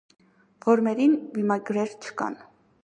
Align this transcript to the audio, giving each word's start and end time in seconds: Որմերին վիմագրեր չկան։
Որմերին 0.67 1.13
վիմագրեր 1.37 1.97
չկան։ 1.99 2.43